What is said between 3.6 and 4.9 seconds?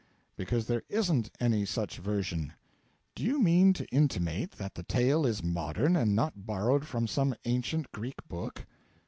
to intimate that the